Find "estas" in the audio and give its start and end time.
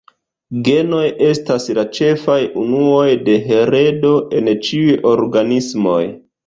1.27-1.67